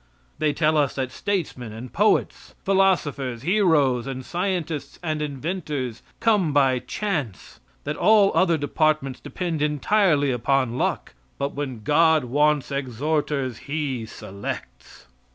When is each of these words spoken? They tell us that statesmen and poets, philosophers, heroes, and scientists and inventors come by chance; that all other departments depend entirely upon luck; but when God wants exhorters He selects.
They 0.39 0.51
tell 0.51 0.77
us 0.77 0.95
that 0.95 1.11
statesmen 1.11 1.71
and 1.73 1.93
poets, 1.93 2.55
philosophers, 2.65 3.43
heroes, 3.43 4.07
and 4.07 4.25
scientists 4.25 4.97
and 5.03 5.21
inventors 5.21 6.01
come 6.19 6.51
by 6.53 6.79
chance; 6.79 7.59
that 7.83 7.95
all 7.97 8.31
other 8.33 8.57
departments 8.57 9.19
depend 9.19 9.61
entirely 9.61 10.31
upon 10.31 10.75
luck; 10.75 11.13
but 11.37 11.53
when 11.53 11.83
God 11.83 12.23
wants 12.23 12.71
exhorters 12.71 13.57
He 13.69 14.07
selects. 14.07 15.05